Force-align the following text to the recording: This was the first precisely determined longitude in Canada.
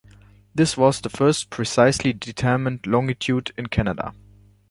This 0.55 0.75
was 0.75 0.99
the 0.99 1.11
first 1.11 1.51
precisely 1.51 2.11
determined 2.11 2.87
longitude 2.87 3.53
in 3.55 3.67
Canada. 3.67 4.13